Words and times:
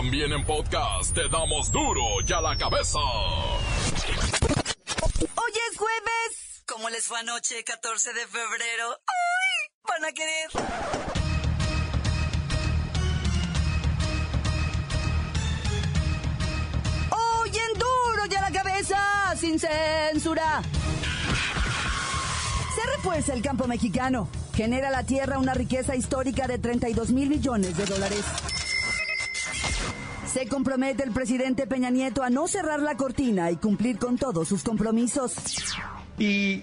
También 0.00 0.32
en 0.32 0.42
podcast 0.46 1.12
te 1.14 1.28
damos 1.28 1.70
duro 1.70 2.00
y 2.26 2.32
a 2.32 2.40
la 2.40 2.56
cabeza. 2.56 2.98
Hoy 5.20 5.52
es 5.70 5.76
jueves. 5.76 6.62
¿Cómo 6.66 6.88
les 6.88 7.04
fue 7.04 7.18
anoche, 7.18 7.62
14 7.62 8.14
de 8.14 8.26
febrero? 8.26 8.98
¡Ay! 9.06 9.68
Van 9.86 10.04
a 10.06 10.12
querer. 10.12 10.48
Hoy 17.10 17.50
en 17.50 17.78
duro 17.78 18.24
y 18.30 18.34
a 18.36 18.40
la 18.40 18.50
cabeza, 18.52 19.34
sin 19.38 19.60
censura. 19.60 20.62
Se 22.74 22.90
refuerza 22.96 23.34
el 23.34 23.42
campo 23.42 23.66
mexicano. 23.66 24.30
Genera 24.54 24.88
la 24.88 25.04
tierra 25.04 25.38
una 25.38 25.52
riqueza 25.52 25.94
histórica 25.94 26.46
de 26.46 26.58
32 26.58 27.10
mil 27.10 27.28
millones 27.28 27.76
de 27.76 27.84
dólares. 27.84 28.24
Se 30.32 30.46
compromete 30.46 31.02
el 31.02 31.10
presidente 31.10 31.66
Peña 31.66 31.90
Nieto 31.90 32.22
a 32.22 32.30
no 32.30 32.46
cerrar 32.46 32.80
la 32.80 32.96
cortina 32.96 33.50
y 33.50 33.56
cumplir 33.56 33.98
con 33.98 34.16
todos 34.16 34.46
sus 34.46 34.62
compromisos. 34.62 35.34
Y 36.18 36.62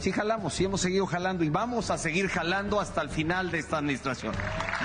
sí 0.00 0.10
jalamos, 0.10 0.54
sí 0.54 0.64
hemos 0.64 0.80
seguido 0.80 1.06
jalando 1.06 1.44
y 1.44 1.50
vamos 1.50 1.90
a 1.90 1.98
seguir 1.98 2.28
jalando 2.28 2.80
hasta 2.80 3.02
el 3.02 3.10
final 3.10 3.50
de 3.50 3.58
esta 3.58 3.78
administración. 3.78 4.34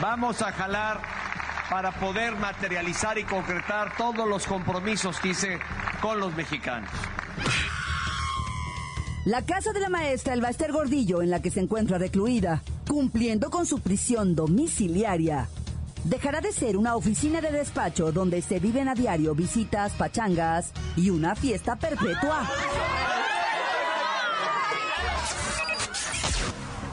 Vamos 0.01 0.41
a 0.41 0.51
jalar 0.51 0.99
para 1.69 1.91
poder 1.93 2.35
materializar 2.35 3.17
y 3.17 3.23
concretar 3.23 3.95
todos 3.95 4.27
los 4.27 4.45
compromisos 4.47 5.19
que 5.21 5.29
hice 5.29 5.59
con 6.01 6.19
los 6.19 6.35
mexicanos. 6.35 6.89
La 9.23 9.45
casa 9.45 9.71
de 9.71 9.79
la 9.79 9.87
maestra 9.87 10.33
Elbaester 10.33 10.73
Gordillo, 10.73 11.21
en 11.21 11.29
la 11.29 11.41
que 11.41 11.51
se 11.51 11.61
encuentra 11.61 11.97
recluida, 11.97 12.61
cumpliendo 12.85 13.49
con 13.49 13.65
su 13.65 13.79
prisión 13.79 14.35
domiciliaria, 14.35 15.47
dejará 16.03 16.41
de 16.41 16.51
ser 16.51 16.77
una 16.77 16.95
oficina 16.95 17.41
de 17.41 17.51
despacho 17.51 18.11
donde 18.11 18.41
se 18.41 18.59
viven 18.59 18.87
a 18.87 18.95
diario 18.95 19.35
visitas, 19.35 19.93
pachangas 19.93 20.71
y 20.95 21.09
una 21.09 21.35
fiesta 21.35 21.75
perpetua. 21.75 22.47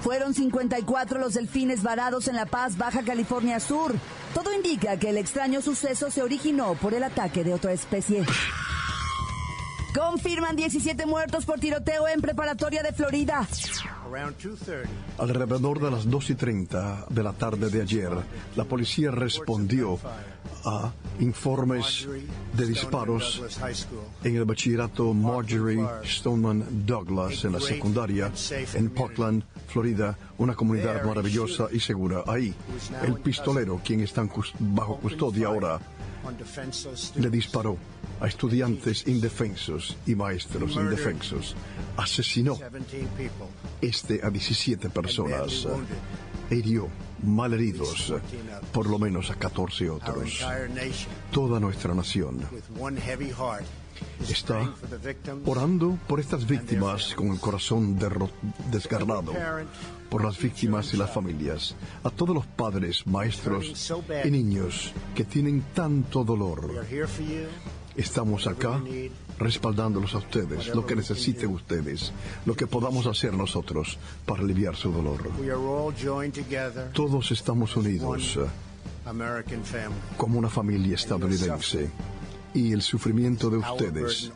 Fueron 0.03 0.33
54 0.33 1.19
los 1.19 1.34
delfines 1.34 1.83
varados 1.83 2.27
en 2.27 2.36
La 2.36 2.47
Paz, 2.47 2.77
Baja 2.78 3.03
California 3.03 3.61
Sur. 3.61 3.94
Todo 4.34 4.53
indica 4.53 4.97
que 4.97 5.11
el 5.11 5.19
extraño 5.19 5.61
suceso 5.61 6.11
se 6.11 6.22
originó 6.22 6.75
por 6.75 6.94
el 6.94 7.05
ataque 7.05 7.44
de 7.44 7.53
otra 7.53 7.72
especie. 7.72 8.25
Confirman 9.94 10.55
17 10.55 11.05
muertos 11.06 11.44
por 11.44 11.58
tiroteo 11.58 12.06
en 12.06 12.20
preparatoria 12.20 12.83
de 12.83 12.92
Florida. 12.92 13.46
Alrededor 15.19 15.80
de 15.80 15.91
las 15.91 16.08
2 16.08 16.30
y 16.30 16.34
30 16.34 17.06
de 17.08 17.22
la 17.22 17.32
tarde 17.32 17.70
de 17.70 17.82
ayer, 17.82 18.10
la 18.56 18.64
policía 18.64 19.10
respondió 19.10 19.98
a 20.64 20.92
informes 21.20 22.06
de 22.52 22.66
disparos 22.66 23.42
en 24.22 24.36
el 24.36 24.44
bachillerato 24.44 25.12
Marjorie 25.14 25.84
Stoneman 26.04 26.86
Douglas 26.86 27.44
en 27.44 27.52
la 27.52 27.60
secundaria 27.60 28.30
en 28.75 28.91
Portland, 28.91 29.42
Florida, 29.69 30.16
una 30.38 30.54
comunidad 30.54 31.04
maravillosa 31.04 31.69
y 31.72 31.80
segura. 31.80 32.22
Ahí, 32.27 32.54
el 33.04 33.14
pistolero, 33.14 33.80
quien 33.84 34.00
está 34.00 34.27
bajo 34.58 34.97
custodia 34.97 35.48
ahora, 35.48 35.80
le 37.16 37.30
disparó 37.30 37.77
a 38.20 38.26
estudiantes 38.26 39.06
indefensos 39.06 39.96
y 40.06 40.14
maestros 40.14 40.76
indefensos. 40.76 41.56
Asesinó 41.96 42.58
este 43.80 44.20
a 44.22 44.30
17 44.30 44.90
personas. 44.90 45.66
Hirió 46.50 46.88
malheridos 47.22 48.12
por 48.72 48.88
lo 48.88 48.98
menos 48.98 49.30
a 49.30 49.34
14 49.36 49.91
otros. 49.91 50.44
Toda 51.30 51.60
nuestra 51.60 51.94
nación 51.94 52.41
está 54.28 54.72
orando 55.44 55.98
por 56.06 56.20
estas 56.20 56.46
víctimas 56.46 57.14
con 57.14 57.28
el 57.28 57.41
corazón 57.41 57.98
desgarrado, 58.70 59.32
por 60.09 60.25
las 60.25 60.38
víctimas 60.38 60.92
y 60.94 60.97
las 60.97 61.12
familias, 61.12 61.75
a 62.03 62.10
todos 62.10 62.34
los 62.34 62.47
padres, 62.47 63.06
maestros 63.06 63.92
y 64.25 64.30
niños 64.30 64.92
que 65.14 65.25
tienen 65.25 65.62
tanto 65.75 66.25
dolor. 66.25 66.84
Estamos 68.00 68.47
acá 68.47 68.81
respaldándolos 69.38 70.15
a 70.15 70.19
ustedes, 70.19 70.75
lo 70.75 70.87
que 70.87 70.97
necesiten 70.97 71.50
ustedes, 71.50 72.12
lo 72.47 72.56
que 72.56 72.66
podamos 72.66 73.06
hacer 73.06 73.34
nosotros 73.34 73.99
para 74.25 74.43
aliviar 74.43 74.75
su 74.75 74.91
dolor. 74.91 75.31
Todos 76.94 77.31
estamos 77.31 77.77
unidos 77.77 78.39
como 80.16 80.39
una 80.39 80.49
familia 80.49 80.94
estadounidense 80.94 81.91
y 82.55 82.72
el 82.72 82.81
sufrimiento 82.81 83.50
de 83.50 83.59
ustedes 83.59 84.33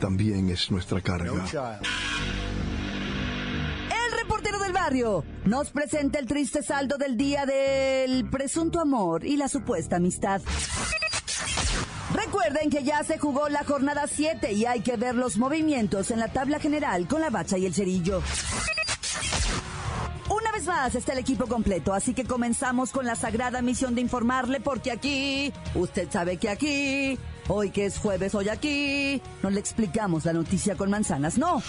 también 0.00 0.48
es 0.48 0.70
nuestra 0.70 1.02
carga. 1.02 1.34
El 3.90 4.18
reportero 4.18 4.58
del 4.58 4.72
barrio 4.72 5.22
nos 5.44 5.68
presenta 5.68 6.18
el 6.18 6.24
triste 6.24 6.62
saldo 6.62 6.96
del 6.96 7.18
día 7.18 7.44
del 7.44 8.26
presunto 8.30 8.80
amor 8.80 9.26
y 9.26 9.36
la 9.36 9.48
supuesta 9.48 9.96
amistad. 9.96 10.40
Recuerden 12.36 12.68
que 12.68 12.84
ya 12.84 13.02
se 13.02 13.16
jugó 13.16 13.48
la 13.48 13.64
jornada 13.64 14.06
7 14.06 14.52
y 14.52 14.66
hay 14.66 14.80
que 14.80 14.98
ver 14.98 15.14
los 15.14 15.38
movimientos 15.38 16.10
en 16.10 16.20
la 16.20 16.28
tabla 16.28 16.60
general 16.60 17.08
con 17.08 17.22
la 17.22 17.30
bacha 17.30 17.56
y 17.56 17.64
el 17.64 17.72
cerillo. 17.72 18.22
Una 20.28 20.52
vez 20.52 20.66
más 20.66 20.94
está 20.94 21.14
el 21.14 21.18
equipo 21.20 21.46
completo, 21.46 21.94
así 21.94 22.12
que 22.12 22.24
comenzamos 22.24 22.90
con 22.90 23.06
la 23.06 23.14
sagrada 23.14 23.62
misión 23.62 23.94
de 23.94 24.02
informarle 24.02 24.60
porque 24.60 24.92
aquí, 24.92 25.50
usted 25.74 26.10
sabe 26.10 26.36
que 26.36 26.50
aquí, 26.50 27.18
hoy 27.48 27.70
que 27.70 27.86
es 27.86 27.96
jueves, 27.96 28.34
hoy 28.34 28.50
aquí, 28.50 29.22
no 29.42 29.48
le 29.48 29.58
explicamos 29.58 30.26
la 30.26 30.34
noticia 30.34 30.76
con 30.76 30.90
manzanas, 30.90 31.38
no. 31.38 31.62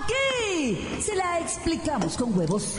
Aquí 0.00 1.02
se 1.02 1.14
la 1.14 1.40
explicamos 1.40 2.16
con 2.16 2.36
huevos. 2.36 2.78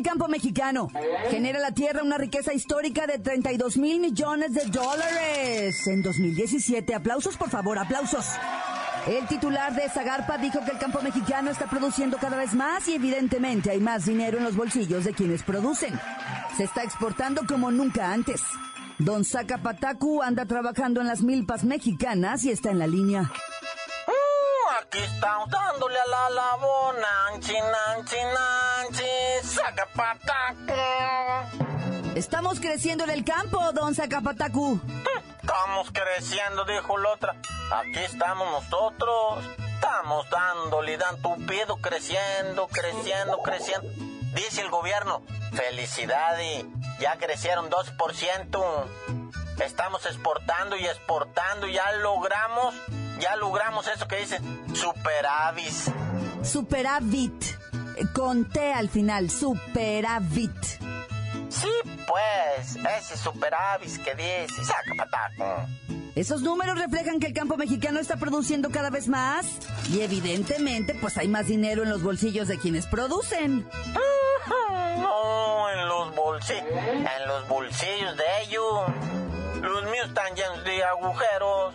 El 0.00 0.06
campo 0.06 0.28
mexicano. 0.28 0.88
Genera 1.30 1.58
la 1.58 1.72
tierra 1.72 2.02
una 2.02 2.16
riqueza 2.16 2.54
histórica 2.54 3.06
de 3.06 3.18
32 3.18 3.76
mil 3.76 4.00
millones 4.00 4.54
de 4.54 4.64
dólares. 4.66 5.86
En 5.86 6.02
2017, 6.02 6.94
aplausos 6.94 7.36
por 7.36 7.50
favor, 7.50 7.78
aplausos. 7.78 8.26
El 9.06 9.26
titular 9.26 9.74
de 9.74 9.88
Zagarpa 9.88 10.38
dijo 10.38 10.60
que 10.64 10.72
el 10.72 10.78
campo 10.78 11.00
mexicano 11.02 11.50
está 11.50 11.66
produciendo 11.66 12.16
cada 12.18 12.36
vez 12.36 12.54
más 12.54 12.86
y 12.88 12.94
evidentemente 12.94 13.70
hay 13.70 13.80
más 13.80 14.06
dinero 14.06 14.38
en 14.38 14.44
los 14.44 14.56
bolsillos 14.56 15.04
de 15.04 15.12
quienes 15.12 15.42
producen. 15.42 15.98
Se 16.56 16.64
está 16.64 16.82
exportando 16.82 17.42
como 17.46 17.70
nunca 17.70 18.12
antes. 18.12 18.42
Don 18.98 19.24
Zacapatacu 19.24 20.22
anda 20.22 20.46
trabajando 20.46 21.00
en 21.00 21.08
las 21.08 21.22
milpas 21.22 21.64
mexicanas 21.64 22.44
y 22.44 22.50
está 22.50 22.70
en 22.70 22.78
la 22.78 22.86
línea. 22.86 23.30
Uh, 24.06 24.82
aquí 24.82 24.98
estamos 24.98 25.48
dándole 25.50 25.98
a 25.98 26.06
la 26.06 26.30
labona, 26.30 27.08
nanchi, 27.32 27.54
nanchi, 27.54 28.16
Zacapatacu. 29.50 30.72
Estamos 32.14 32.60
creciendo 32.60 33.04
en 33.04 33.10
el 33.10 33.24
campo, 33.24 33.72
don 33.72 33.94
Zacapatacu. 33.94 34.80
Estamos 35.40 35.90
creciendo, 35.92 36.64
dijo 36.64 36.96
la 36.98 37.10
otra. 37.10 37.34
Aquí 37.72 37.98
estamos 37.98 38.48
nosotros. 38.50 39.44
Estamos 39.74 40.28
dándole, 40.30 40.96
dan 40.98 41.20
tupido, 41.20 41.76
creciendo, 41.78 42.68
creciendo, 42.68 43.38
creciendo. 43.42 43.88
Dice 44.34 44.60
el 44.60 44.70
gobierno, 44.70 45.22
felicidades, 45.52 46.64
ya 47.00 47.16
crecieron 47.16 47.68
2%. 47.70 48.84
Estamos 49.64 50.06
exportando 50.06 50.76
y 50.76 50.86
exportando, 50.86 51.66
ya 51.66 51.90
logramos, 51.92 52.74
ya 53.18 53.34
logramos 53.36 53.88
eso 53.88 54.06
que 54.06 54.16
dice 54.16 54.40
superávit. 54.74 55.74
Superávit. 56.44 57.59
Con 58.12 58.48
T 58.48 58.72
al 58.72 58.88
final, 58.88 59.30
superávit. 59.30 60.50
Sí, 61.48 61.68
pues, 62.06 62.76
ese 62.98 63.16
superávit 63.16 64.02
que 64.02 64.14
dice, 64.14 64.64
saca 64.64 64.94
pataco. 64.96 65.66
Esos 66.14 66.42
números 66.42 66.78
reflejan 66.78 67.20
que 67.20 67.28
el 67.28 67.32
campo 67.32 67.56
mexicano 67.56 68.00
está 68.00 68.16
produciendo 68.16 68.70
cada 68.70 68.90
vez 68.90 69.08
más 69.08 69.46
y 69.90 70.00
evidentemente 70.00 70.94
pues 71.00 71.16
hay 71.16 71.28
más 71.28 71.46
dinero 71.46 71.84
en 71.84 71.90
los 71.90 72.02
bolsillos 72.02 72.48
de 72.48 72.58
quienes 72.58 72.86
producen. 72.86 73.66
No, 74.98 75.70
en 75.70 75.88
los 75.88 76.14
bolsillos 76.16 76.30
bolsillos, 76.30 76.64
en 76.64 77.28
los 77.28 77.48
bolsillos 77.48 78.16
de 78.16 78.24
ellos. 78.42 78.80
Los 79.62 79.82
míos 79.84 80.06
están 80.08 80.34
llenos 80.34 80.64
de 80.64 80.84
agujeros. 80.84 81.74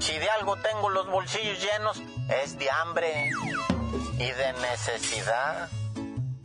Si 0.00 0.18
de 0.18 0.30
algo 0.30 0.56
tengo 0.56 0.88
los 0.90 1.06
bolsillos 1.08 1.58
llenos, 1.60 2.02
es 2.42 2.58
de 2.58 2.70
hambre 2.70 3.30
y 4.18 4.30
de 4.30 4.52
necesidad. 4.70 5.68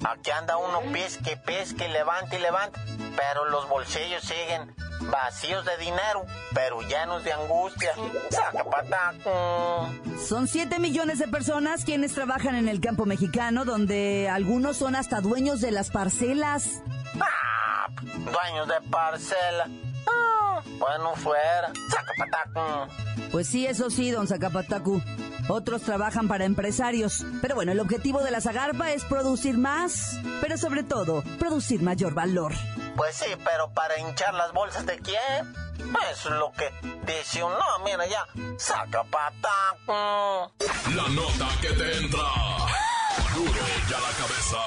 Aquí 0.03 0.31
anda 0.31 0.57
uno 0.57 0.81
pesque, 0.91 1.37
pesque, 1.37 1.87
levante 1.87 2.37
y 2.37 2.41
levante, 2.41 2.79
pero 3.15 3.45
los 3.49 3.69
bolsillos 3.69 4.23
siguen 4.23 4.75
vacíos 5.09 5.63
de 5.65 5.77
dinero, 5.77 6.25
pero 6.53 6.81
llenos 6.81 7.23
de 7.23 7.33
angustia. 7.33 7.93
Son 10.27 10.47
7 10.47 10.79
millones 10.79 11.19
de 11.19 11.27
personas 11.27 11.85
quienes 11.85 12.13
trabajan 12.13 12.55
en 12.55 12.67
el 12.67 12.81
campo 12.81 13.05
mexicano, 13.05 13.63
donde 13.63 14.29
algunos 14.29 14.77
son 14.77 14.95
hasta 14.95 15.21
dueños 15.21 15.61
de 15.61 15.71
las 15.71 15.91
parcelas. 15.91 16.81
Ah, 17.19 17.87
dueños 17.99 18.67
de 18.67 18.89
parcela. 18.89 19.67
Ah, 20.07 20.61
bueno, 20.79 21.13
fuera. 21.15 21.71
Pues 23.31 23.47
sí, 23.47 23.65
eso 23.65 23.89
sí, 23.89 24.11
don 24.11 24.27
Zacapatacu. 24.27 25.01
Otros 25.53 25.81
trabajan 25.81 26.29
para 26.29 26.45
empresarios. 26.45 27.25
Pero 27.41 27.55
bueno, 27.55 27.73
el 27.73 27.81
objetivo 27.81 28.23
de 28.23 28.31
la 28.31 28.39
Zagarpa 28.39 28.93
es 28.93 29.03
producir 29.03 29.57
más, 29.57 30.17
pero 30.39 30.57
sobre 30.57 30.81
todo, 30.81 31.25
producir 31.39 31.81
mayor 31.81 32.13
valor. 32.13 32.53
Pues 32.95 33.15
sí, 33.15 33.25
pero 33.43 33.69
para 33.73 33.99
hinchar 33.99 34.33
las 34.33 34.53
bolsas 34.53 34.85
de 34.85 34.97
quién? 34.99 35.53
Es 36.09 36.23
lo 36.23 36.53
que 36.53 36.71
dice 37.05 37.43
uno. 37.43 37.57
No, 37.57 37.83
mira 37.83 38.07
ya. 38.07 38.25
Saca 38.57 39.03
pataco. 39.03 40.53
La 40.95 41.09
nota 41.09 41.49
que 41.59 41.67
te 41.67 41.97
entra. 41.97 42.29
Duro 43.35 43.51
ya 43.89 43.99
la 43.99 44.11
cabeza. 44.21 44.57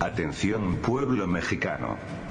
Atención 0.00 0.76
pueblo 0.76 1.26
mexicano. 1.26 2.21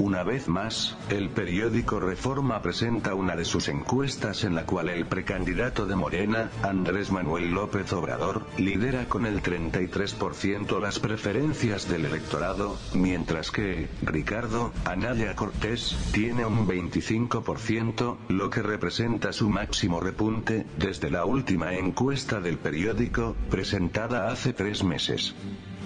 Una 0.00 0.22
vez 0.22 0.48
más, 0.48 0.96
el 1.10 1.28
periódico 1.28 2.00
Reforma 2.00 2.62
presenta 2.62 3.14
una 3.14 3.36
de 3.36 3.44
sus 3.44 3.68
encuestas 3.68 4.44
en 4.44 4.54
la 4.54 4.64
cual 4.64 4.88
el 4.88 5.04
precandidato 5.04 5.84
de 5.84 5.94
Morena, 5.94 6.50
Andrés 6.62 7.12
Manuel 7.12 7.50
López 7.50 7.92
Obrador, 7.92 8.46
lidera 8.56 9.10
con 9.10 9.26
el 9.26 9.42
33% 9.42 10.80
las 10.80 11.00
preferencias 11.00 11.86
del 11.86 12.06
electorado, 12.06 12.78
mientras 12.94 13.50
que, 13.50 13.90
Ricardo, 14.00 14.72
Anaya 14.86 15.36
Cortés, 15.36 15.94
tiene 16.12 16.46
un 16.46 16.66
25%, 16.66 18.16
lo 18.28 18.48
que 18.48 18.62
representa 18.62 19.34
su 19.34 19.50
máximo 19.50 20.00
repunte, 20.00 20.64
desde 20.78 21.10
la 21.10 21.26
última 21.26 21.74
encuesta 21.74 22.40
del 22.40 22.56
periódico, 22.56 23.36
presentada 23.50 24.28
hace 24.30 24.54
tres 24.54 24.82
meses. 24.82 25.34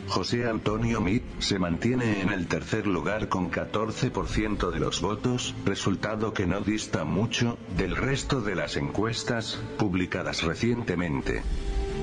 José 0.09 0.49
Antonio 0.49 1.01
Mit 1.01 1.23
se 1.41 1.59
mantiene 1.59 2.21
en 2.21 2.31
el 2.31 2.47
tercer 2.47 2.87
lugar 2.87 3.29
con 3.29 3.51
14% 3.51 4.71
de 4.71 4.81
los 4.81 5.01
votos, 5.01 5.55
resultado 5.65 6.33
que 6.33 6.47
no 6.47 6.61
dista 6.61 7.05
mucho 7.05 7.59
del 7.77 7.97
resto 7.97 8.41
de 8.41 8.55
las 8.55 8.77
encuestas 8.77 9.59
publicadas 9.79 10.43
recientemente. 10.43 11.43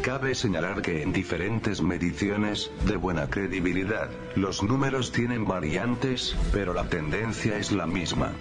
Cabe 0.01 0.33
señalar 0.33 0.81
que 0.81 1.03
en 1.03 1.13
diferentes 1.13 1.83
mediciones, 1.83 2.71
de 2.87 2.95
buena 2.95 3.29
credibilidad, 3.29 4.09
los 4.35 4.63
números 4.63 5.11
tienen 5.11 5.45
variantes, 5.45 6.35
pero 6.51 6.73
la 6.73 6.89
tendencia 6.89 7.57
es 7.57 7.71
la 7.71 7.85
misma. 7.85 8.33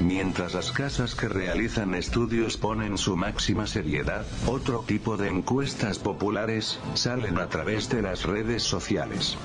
Mientras 0.00 0.54
las 0.54 0.72
casas 0.72 1.14
que 1.14 1.28
realizan 1.28 1.94
estudios 1.94 2.56
ponen 2.56 2.98
su 2.98 3.16
máxima 3.16 3.66
seriedad, 3.66 4.26
otro 4.46 4.80
tipo 4.80 5.16
de 5.16 5.28
encuestas 5.28 5.98
populares 5.98 6.78
salen 6.94 7.38
a 7.38 7.48
través 7.48 7.88
de 7.88 8.02
las 8.02 8.24
redes 8.24 8.62
sociales. 8.62 9.36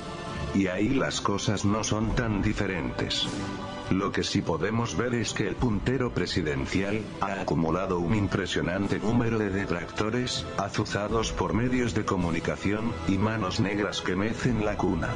Y 0.56 0.68
ahí 0.68 0.90
las 0.90 1.22
cosas 1.22 1.66
no 1.66 1.84
son 1.84 2.16
tan 2.16 2.42
diferentes. 2.42 3.28
Lo 3.92 4.12
que 4.12 4.24
sí 4.24 4.42
podemos 4.44 4.96
ver 4.96 5.16
es 5.16 5.34
que 5.34 5.48
el 5.48 5.56
puntero 5.56 6.12
presidencial 6.12 7.02
ha 7.22 7.42
acumulado 7.42 8.00
un 8.00 8.14
impresionante 8.14 9.00
número 9.00 9.40
de 9.40 9.50
detractores, 9.50 10.46
azuzados 10.58 11.32
por 11.32 11.54
medios 11.54 11.96
de 11.96 12.06
comunicación, 12.06 12.94
y 13.08 13.18
manos 13.18 13.60
negras 13.60 14.02
que 14.02 14.16
mecen 14.16 14.64
la 14.64 14.78
cuna. 14.78 15.10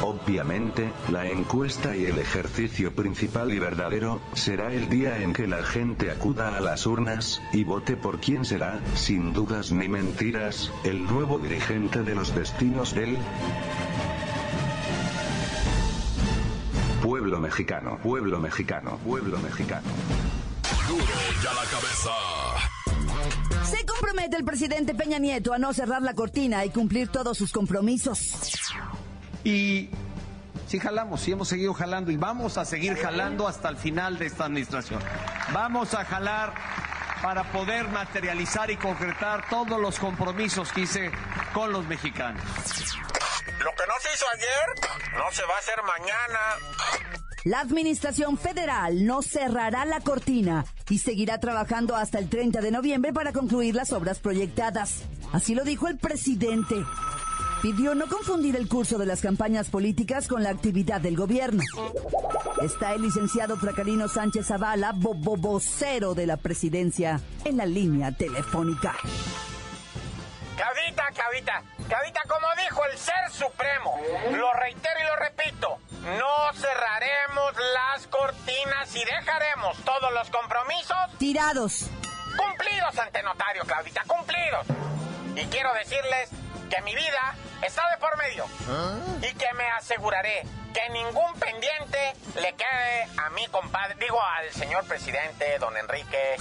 Obviamente, 0.00 0.92
la 1.10 1.28
encuesta 1.28 1.94
y 1.94 2.06
el 2.06 2.18
ejercicio 2.18 2.92
principal 2.92 3.52
y 3.52 3.58
verdadero, 3.58 4.20
será 4.32 4.72
el 4.72 4.88
día 4.88 5.22
en 5.22 5.34
que 5.34 5.46
la 5.46 5.62
gente 5.62 6.10
acuda 6.10 6.56
a 6.56 6.60
las 6.60 6.86
urnas, 6.86 7.42
y 7.52 7.64
vote 7.64 7.96
por 7.96 8.18
quién 8.18 8.46
será, 8.46 8.80
sin 8.94 9.34
dudas 9.34 9.72
ni 9.72 9.88
mentiras, 9.88 10.72
el 10.84 11.04
nuevo 11.04 11.38
dirigente 11.38 12.02
de 12.02 12.14
los 12.14 12.34
destinos 12.34 12.94
del 12.94 13.18
pueblo 17.02 17.38
mexicano, 17.38 17.98
pueblo 18.02 18.40
mexicano, 18.40 18.98
pueblo 19.04 19.38
mexicano. 19.38 19.88
Duro 20.88 21.04
ya 21.42 21.52
la 21.52 21.64
cabeza. 21.64 22.10
Se 23.64 23.84
compromete 23.84 24.36
el 24.36 24.44
presidente 24.44 24.94
Peña 24.94 25.18
Nieto 25.18 25.52
a 25.52 25.58
no 25.58 25.72
cerrar 25.72 26.02
la 26.02 26.14
cortina 26.14 26.64
y 26.64 26.70
cumplir 26.70 27.08
todos 27.08 27.36
sus 27.36 27.52
compromisos. 27.52 28.34
Y 29.44 29.90
sí 30.66 30.78
jalamos, 30.78 31.20
sí 31.20 31.32
hemos 31.32 31.48
seguido 31.48 31.74
jalando 31.74 32.10
y 32.10 32.16
vamos 32.16 32.58
a 32.58 32.64
seguir 32.64 32.96
jalando 32.96 33.46
hasta 33.48 33.68
el 33.68 33.76
final 33.76 34.18
de 34.18 34.26
esta 34.26 34.44
administración. 34.44 35.00
Vamos 35.52 35.94
a 35.94 36.04
jalar 36.04 36.54
para 37.22 37.44
poder 37.52 37.88
materializar 37.88 38.70
y 38.70 38.76
concretar 38.76 39.48
todos 39.48 39.80
los 39.80 39.98
compromisos 39.98 40.72
que 40.72 40.82
hice 40.82 41.10
con 41.52 41.72
los 41.72 41.86
mexicanos. 41.86 42.42
Lo 43.66 43.72
que 43.72 43.82
no 43.88 43.94
se 44.00 44.08
hizo 44.14 44.26
ayer, 44.32 45.18
no 45.18 45.32
se 45.32 45.42
va 45.42 45.56
a 45.56 45.58
hacer 45.58 45.82
mañana. 45.82 46.38
La 47.42 47.58
Administración 47.58 48.38
Federal 48.38 49.04
no 49.04 49.22
cerrará 49.22 49.84
la 49.84 50.00
cortina 50.00 50.64
y 50.88 50.98
seguirá 50.98 51.40
trabajando 51.40 51.96
hasta 51.96 52.20
el 52.20 52.28
30 52.28 52.60
de 52.60 52.70
noviembre 52.70 53.12
para 53.12 53.32
concluir 53.32 53.74
las 53.74 53.92
obras 53.92 54.20
proyectadas. 54.20 55.02
Así 55.32 55.56
lo 55.56 55.64
dijo 55.64 55.88
el 55.88 55.98
presidente. 55.98 56.76
Pidió 57.60 57.96
no 57.96 58.06
confundir 58.06 58.54
el 58.54 58.68
curso 58.68 58.98
de 58.98 59.06
las 59.06 59.20
campañas 59.20 59.68
políticas 59.68 60.28
con 60.28 60.44
la 60.44 60.50
actividad 60.50 61.00
del 61.00 61.16
gobierno. 61.16 61.64
Está 62.62 62.94
el 62.94 63.02
licenciado 63.02 63.56
Fracarino 63.56 64.06
Sánchez 64.06 64.46
Zavala, 64.46 64.92
vocero 64.94 66.14
de 66.14 66.26
la 66.28 66.36
presidencia, 66.36 67.20
en 67.44 67.56
la 67.56 67.66
línea 67.66 68.12
telefónica. 68.16 68.94
Claudita, 71.88 72.22
como 72.26 72.46
dijo 72.64 72.84
el 72.90 72.98
Ser 72.98 73.30
Supremo, 73.30 73.98
lo 74.32 74.52
reitero 74.54 75.00
y 75.00 75.04
lo 75.04 75.16
repito, 75.16 75.78
no 76.18 76.52
cerraremos 76.54 77.54
las 77.74 78.06
cortinas 78.08 78.94
y 78.94 79.04
dejaremos 79.04 79.76
todos 79.84 80.12
los 80.12 80.28
compromisos 80.30 80.96
Tirados. 81.18 81.88
cumplidos 82.36 82.98
ante 82.98 83.22
notario, 83.22 83.62
Claudita, 83.64 84.02
cumplidos. 84.06 84.66
Y 85.36 85.44
quiero 85.46 85.72
decirles 85.74 86.30
que 86.68 86.80
mi 86.82 86.94
vida 86.94 87.34
está 87.62 87.88
de 87.90 87.96
por 87.98 88.16
medio 88.18 88.44
y 89.22 89.34
que 89.34 89.52
me 89.54 89.68
aseguraré 89.70 90.42
que 90.74 90.88
ningún 90.90 91.32
pendiente 91.38 92.14
le 92.34 92.52
quede 92.54 93.08
a 93.16 93.30
mi 93.30 93.46
compadre, 93.48 93.94
digo 93.98 94.20
al 94.22 94.50
señor 94.52 94.86
presidente, 94.86 95.58
don 95.58 95.74
Enrique, 95.76 96.36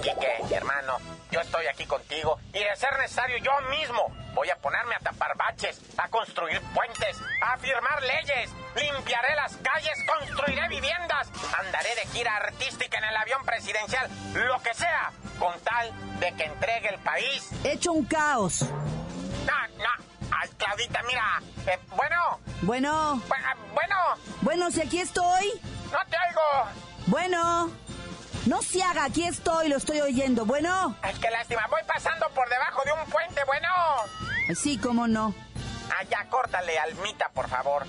Quique, 0.00 0.38
mi 0.48 0.54
hermano. 0.54 0.98
Yo 1.32 1.40
estoy 1.40 1.66
aquí 1.66 1.86
contigo 1.86 2.38
y 2.52 2.60
de 2.60 2.76
ser 2.76 2.96
necesario 2.98 3.38
yo 3.38 3.52
mismo 3.68 4.14
voy 4.34 4.48
a 4.50 4.56
ponerme 4.56 4.94
a 4.94 5.00
tapar 5.00 5.36
baches, 5.36 5.80
a 5.98 6.08
construir 6.08 6.60
puentes, 6.72 7.20
a 7.42 7.56
firmar 7.58 8.02
leyes, 8.02 8.50
limpiaré 8.76 9.34
las 9.34 9.56
calles, 9.56 9.98
construiré 10.06 10.68
viviendas, 10.68 11.28
andaré 11.58 11.94
de 11.96 12.06
gira 12.12 12.36
artística 12.36 12.98
en 12.98 13.04
el 13.04 13.16
avión 13.16 13.44
presidencial, 13.44 14.08
lo 14.34 14.62
que 14.62 14.74
sea, 14.74 15.12
con 15.38 15.58
tal 15.60 16.20
de 16.20 16.32
que 16.34 16.44
entregue 16.44 16.88
el 16.90 16.98
país 17.00 17.50
Hecho 17.64 17.92
un 17.92 18.04
caos. 18.04 18.64
Ay, 20.42 20.48
Claudita, 20.56 21.02
mira. 21.06 21.42
Eh, 21.66 21.78
bueno, 21.96 22.40
Bueno, 22.62 23.22
bu- 23.28 23.34
ah, 23.44 23.54
bueno, 23.74 23.96
bueno, 24.42 24.70
si 24.70 24.80
aquí 24.80 24.98
estoy. 25.00 25.60
no 25.92 25.98
te 26.08 26.16
oigo. 26.28 26.70
Bueno. 27.06 27.70
No 28.46 28.62
se 28.62 28.82
haga, 28.82 29.04
aquí 29.04 29.26
estoy, 29.26 29.68
lo 29.68 29.76
estoy 29.76 30.00
oyendo. 30.00 30.46
Bueno. 30.46 30.96
Ay, 31.02 31.14
qué 31.20 31.30
lástima. 31.30 31.66
Voy 31.68 31.82
pasando 31.86 32.26
por 32.30 32.48
debajo 32.48 32.82
de 32.86 32.92
un 32.92 33.04
puente, 33.10 33.42
bueno. 33.44 33.68
Sí, 34.56 34.78
cómo 34.78 35.06
no. 35.06 35.34
Ah, 35.90 36.02
ya, 36.08 36.26
córtale, 36.30 36.78
Almita, 36.78 37.28
por 37.34 37.48
favor. 37.50 37.84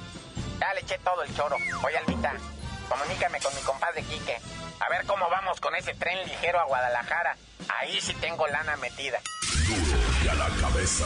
Ya 0.59 0.73
le 0.73 0.81
eché 0.81 0.97
todo 0.99 1.23
el 1.23 1.33
choro. 1.35 1.55
Oye, 1.83 1.97
Almita, 1.97 2.33
comunícame 2.89 3.39
con 3.39 3.55
mi 3.55 3.61
compadre 3.61 4.03
Quique. 4.03 4.37
A 4.81 4.89
ver 4.89 5.05
cómo 5.05 5.29
vamos 5.29 5.61
con 5.61 5.73
ese 5.75 5.93
tren 5.93 6.17
ligero 6.27 6.59
a 6.59 6.65
Guadalajara. 6.65 7.37
Ahí 7.79 8.01
sí 8.01 8.13
tengo 8.15 8.45
lana 8.47 8.75
metida. 8.77 9.19
Duro 9.67 9.97
ya 10.25 10.33
la 10.33 10.49
cabeza. 10.59 11.05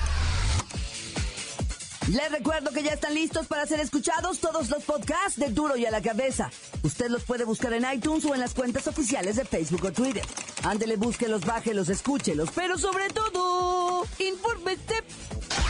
Les 2.11 2.29
recuerdo 2.29 2.71
que 2.71 2.83
ya 2.83 2.91
están 2.91 3.13
listos 3.13 3.47
para 3.47 3.65
ser 3.65 3.79
escuchados 3.79 4.39
todos 4.39 4.69
los 4.69 4.83
podcasts 4.83 5.39
de 5.39 5.47
Duro 5.47 5.77
y 5.77 5.85
a 5.85 5.91
la 5.91 6.01
Cabeza. 6.01 6.51
Usted 6.83 7.09
los 7.09 7.23
puede 7.23 7.45
buscar 7.45 7.71
en 7.71 7.85
iTunes 7.89 8.25
o 8.25 8.33
en 8.33 8.41
las 8.41 8.53
cuentas 8.53 8.85
oficiales 8.87 9.37
de 9.37 9.45
Facebook 9.45 9.85
o 9.85 9.93
Twitter. 9.93 10.25
Ándele, 10.63 10.97
búsquelos, 10.97 11.45
bájelos, 11.45 11.87
escúchelos, 11.87 12.49
pero 12.53 12.77
sobre 12.77 13.07
todo, 13.11 14.05
infórmese. 14.19 15.05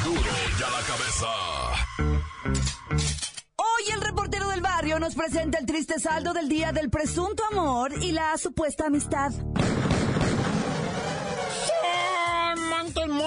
Duro 0.04 0.20
y 0.20 0.64
a 0.64 0.70
la 0.72 0.82
Cabeza. 0.88 1.28
Hoy 3.58 3.92
el 3.94 4.02
reportero 4.02 4.50
del 4.50 4.62
barrio 4.62 5.00
nos 5.00 5.14
presenta 5.14 5.60
el 5.60 5.68
triste 5.68 6.00
saldo 6.00 6.34
del 6.34 6.50
día 6.50 6.72
del 6.72 6.90
presunto 6.90 7.44
amor 7.52 7.94
y 8.02 8.14
la 8.14 8.36
supuesta 8.40 8.88
amistad. 8.88 9.32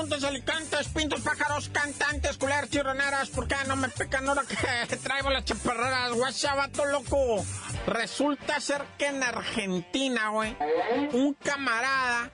Montes, 0.05 0.25
alicantes, 0.25 0.89
pintos, 0.89 1.23
pájaros, 1.23 1.71
cantantes, 1.71 2.37
culeras, 2.37 2.69
chirroneras, 2.69 3.31
¿por 3.31 3.49
qué 3.49 3.55
no 3.67 3.75
me 3.75 3.89
pecan 3.89 4.29
ahora 4.29 4.43
que 4.47 4.97
traigo 5.03 5.31
las 5.31 5.47
chaparreras? 5.47 6.13
Guachabato 6.13 6.85
loco. 6.85 7.43
Resulta 7.87 8.61
ser 8.61 8.85
que 8.99 9.07
en 9.07 9.23
Argentina, 9.23 10.29
güey, 10.29 10.55
un 11.15 11.33
camarada 11.33 12.31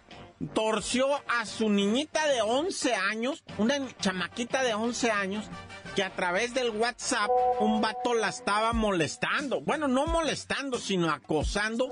torció 0.52 1.06
a 1.28 1.46
su 1.46 1.70
niñita 1.70 2.26
de 2.26 2.42
11 2.42 2.92
años, 2.92 3.44
una 3.56 3.78
chamaquita 4.00 4.64
de 4.64 4.74
11 4.74 5.12
años, 5.12 5.44
que 5.94 6.02
a 6.02 6.10
través 6.10 6.54
del 6.54 6.70
WhatsApp 6.70 7.30
un 7.60 7.80
vato 7.80 8.14
la 8.14 8.28
estaba 8.28 8.72
molestando. 8.72 9.60
Bueno, 9.60 9.88
no 9.88 10.06
molestando, 10.06 10.78
sino 10.78 11.10
acosando, 11.10 11.88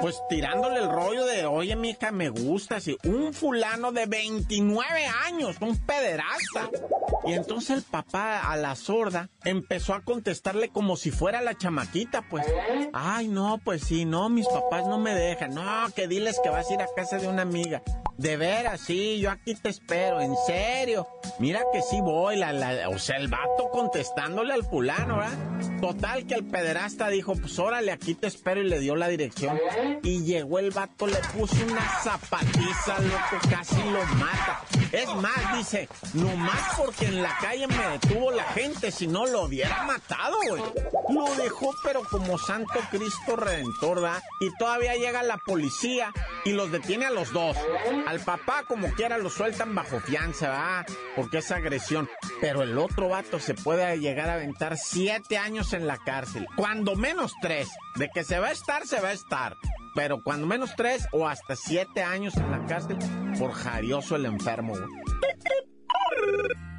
pues 0.00 0.20
tirándole 0.28 0.80
el 0.80 0.90
rollo 0.90 1.24
de, 1.24 1.46
oye, 1.46 1.76
mija, 1.76 2.10
me 2.10 2.28
gusta. 2.28 2.76
Así, 2.76 2.96
un 3.04 3.32
fulano 3.32 3.92
de 3.92 4.06
29 4.06 5.06
años, 5.26 5.56
un 5.60 5.76
pederasta. 5.78 6.70
Y 7.24 7.32
entonces 7.32 7.78
el 7.78 7.82
papá 7.82 8.50
a 8.50 8.56
la 8.56 8.76
sorda 8.76 9.28
empezó 9.44 9.94
a 9.94 10.02
contestarle 10.02 10.68
como 10.70 10.96
si 10.96 11.10
fuera 11.10 11.42
la 11.42 11.56
chamaquita, 11.56 12.22
pues. 12.28 12.46
Ay, 12.92 13.28
no, 13.28 13.58
pues 13.64 13.82
sí, 13.82 14.04
no, 14.04 14.28
mis 14.28 14.46
papás 14.46 14.86
no 14.86 14.98
me 14.98 15.14
dejan. 15.14 15.54
No, 15.54 15.88
que 15.94 16.08
diles 16.08 16.38
que 16.42 16.50
vas 16.50 16.70
a 16.70 16.74
ir 16.74 16.82
a 16.82 16.86
casa 16.94 17.18
de 17.18 17.28
una 17.28 17.42
amiga. 17.42 17.82
De 18.18 18.36
veras, 18.36 18.80
sí, 18.80 19.20
yo 19.20 19.30
aquí 19.30 19.54
te 19.54 19.68
espero, 19.68 20.20
en 20.20 20.34
serio. 20.44 21.06
Mira 21.38 21.62
que 21.72 21.80
sí 21.82 22.00
voy, 22.00 22.34
la, 22.34 22.52
la, 22.52 22.88
o 22.88 22.98
sea, 22.98 23.16
el 23.16 23.28
vato 23.28 23.70
contestándole 23.70 24.52
al 24.52 24.64
fulano, 24.64 25.18
¿verdad? 25.18 25.80
Total 25.80 26.26
que 26.26 26.34
el 26.34 26.44
pederasta 26.44 27.10
dijo, 27.10 27.36
pues 27.36 27.56
órale, 27.60 27.92
aquí 27.92 28.16
te 28.16 28.26
espero 28.26 28.60
y 28.60 28.68
le 28.68 28.80
dio 28.80 28.96
la 28.96 29.06
dirección. 29.06 29.60
Y 30.02 30.24
llegó 30.24 30.58
el 30.58 30.72
vato, 30.72 31.06
le 31.06 31.18
puso 31.36 31.54
una 31.64 31.80
zapatiza, 32.02 32.98
loco, 32.98 33.48
casi 33.48 33.76
lo 33.84 34.04
mata. 34.16 34.62
Es 34.92 35.14
más, 35.16 35.56
dice, 35.56 35.88
no 36.14 36.34
más 36.36 36.76
porque 36.76 37.06
en 37.06 37.22
la 37.22 37.36
calle 37.38 37.66
me 37.66 37.88
detuvo 37.88 38.30
la 38.30 38.44
gente, 38.44 38.90
si 38.90 39.06
no 39.06 39.26
lo 39.26 39.42
hubiera 39.42 39.82
matado, 39.84 40.36
güey. 40.48 40.62
Lo 41.10 41.34
dejó, 41.36 41.74
pero 41.82 42.02
como 42.04 42.38
Santo 42.38 42.80
Cristo 42.90 43.36
Redentor, 43.36 44.02
¿verdad? 44.02 44.22
Y 44.40 44.50
todavía 44.58 44.94
llega 44.96 45.22
la 45.22 45.38
policía 45.38 46.12
y 46.44 46.52
los 46.52 46.70
detiene 46.70 47.06
a 47.06 47.10
los 47.10 47.32
dos. 47.32 47.56
Al 48.06 48.20
papá, 48.20 48.64
como 48.66 48.90
quiera, 48.92 49.18
lo 49.18 49.30
sueltan 49.30 49.74
bajo 49.74 50.00
fianza, 50.00 50.48
¿verdad? 50.48 50.86
Porque 51.16 51.38
es 51.38 51.50
agresión. 51.50 52.08
Pero 52.40 52.62
el 52.62 52.78
otro 52.78 53.08
vato 53.08 53.40
se 53.40 53.54
puede 53.54 53.98
llegar 53.98 54.28
a 54.30 54.34
aventar 54.34 54.76
siete 54.76 55.38
años 55.38 55.72
en 55.72 55.86
la 55.86 55.98
cárcel. 55.98 56.46
Cuando 56.56 56.94
menos 56.94 57.32
tres. 57.40 57.68
De 57.96 58.08
que 58.10 58.22
se 58.22 58.38
va 58.38 58.48
a 58.48 58.52
estar, 58.52 58.86
se 58.86 59.00
va 59.00 59.08
a 59.08 59.12
estar. 59.12 59.56
Pero 59.94 60.22
cuando 60.22 60.46
menos 60.46 60.74
tres 60.76 61.06
o 61.12 61.26
hasta 61.26 61.56
siete 61.56 62.02
años 62.02 62.36
en 62.36 62.50
la 62.50 62.64
cárcel 62.66 62.98
por 63.38 63.52
jarioso 63.52 64.16
el 64.16 64.26
enfermo, 64.26 64.74
güey. 64.74 64.84